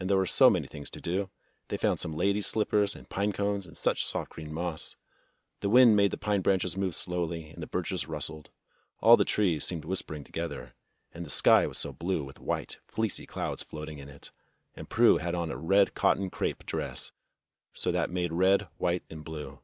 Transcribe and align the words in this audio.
And 0.00 0.10
there 0.10 0.16
were 0.16 0.26
so 0.26 0.50
many 0.50 0.66
things 0.66 0.90
to 0.90 1.00
do. 1.00 1.30
They 1.68 1.76
found 1.76 2.00
some 2.00 2.16
ladies' 2.16 2.48
slippers 2.48 2.96
and 2.96 3.08
pine 3.08 3.32
cones 3.32 3.64
and 3.64 3.76
such 3.76 4.04
soft 4.04 4.30
green 4.32 4.52
moss. 4.52 4.96
The 5.60 5.68
wind 5.68 5.94
made 5.94 6.10
the 6.10 6.16
pine 6.16 6.40
branches 6.40 6.76
move 6.76 6.96
slowly 6.96 7.50
and 7.50 7.62
the 7.62 7.68
birches 7.68 8.08
rustled. 8.08 8.50
All 8.98 9.16
the 9.16 9.24
trees 9.24 9.64
seemed 9.64 9.84
whispering 9.84 10.24
together, 10.24 10.74
and 11.12 11.24
the 11.24 11.30
sky 11.30 11.68
was 11.68 11.78
so 11.78 11.92
blue, 11.92 12.24
with 12.24 12.40
white, 12.40 12.80
fleecy 12.88 13.24
clouds 13.24 13.62
floating 13.62 14.00
in 14.00 14.08
it, 14.08 14.32
and 14.74 14.90
Prue 14.90 15.18
had 15.18 15.36
on 15.36 15.48
a 15.52 15.56
red 15.56 15.94
cotton 15.94 16.28
crepe 16.28 16.66
dress, 16.66 17.12
so 17.72 17.92
that 17.92 18.10
made 18.10 18.32
red, 18.32 18.66
white, 18.78 19.04
and 19.08 19.22
blue. 19.24 19.60